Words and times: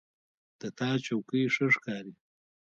د 0.59 0.61
تا 0.77 0.89
چوکۍ 1.05 1.43
ښه 1.53 1.65
ښکاري 1.75 2.13